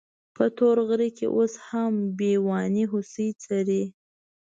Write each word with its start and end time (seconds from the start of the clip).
په 0.35 0.43
تور 0.57 0.77
غره 0.87 1.09
کې 1.17 1.25
اوس 1.35 1.53
هم 1.67 1.93
بېواني 2.17 2.83
هوسۍ 2.91 3.29
څري. 3.43 3.83